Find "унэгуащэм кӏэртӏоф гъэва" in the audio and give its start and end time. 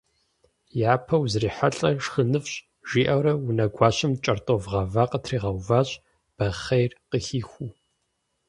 3.47-5.03